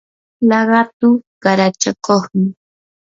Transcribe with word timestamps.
laqatu 0.49 1.09
qarachakunmi. 1.43 2.49